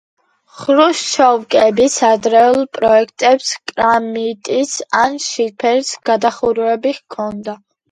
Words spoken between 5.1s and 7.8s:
შიფერის გადახურვები ჰქონდა.